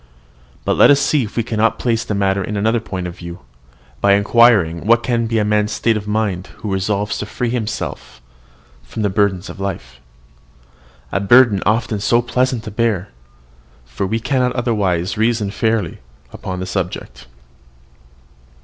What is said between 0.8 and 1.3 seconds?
us see